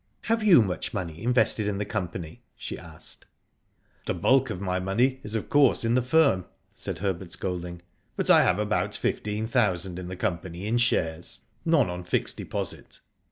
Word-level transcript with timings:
"Have 0.31 0.41
you 0.43 0.63
much 0.63 0.95
money 0.95 1.21
invested 1.21 1.67
in 1.67 1.77
the 1.77 1.85
com 1.85 2.07
pany?" 2.09 2.39
she 2.55 2.75
asked," 2.75 3.27
The 4.07 4.15
bulk 4.15 4.49
of 4.49 4.59
my 4.59 4.79
money 4.79 5.19
is 5.21 5.35
of 5.35 5.47
course 5.47 5.85
in 5.85 5.93
the 5.93 6.01
firm," 6.01 6.45
said 6.75 6.97
Herbert 6.97 7.37
Golding, 7.39 7.83
"but 8.15 8.27
I 8.27 8.41
have 8.41 8.57
about 8.57 8.95
fifteen 8.95 9.45
thousand 9.47 9.99
in 9.99 10.07
the 10.07 10.15
company 10.17 10.65
in 10.65 10.79
shares, 10.79 11.41
none 11.65 11.91
on 11.91 12.03
fixed 12.03 12.35
deposit." 12.37 12.99